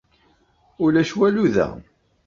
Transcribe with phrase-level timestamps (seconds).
[0.83, 1.67] Ulac walu da.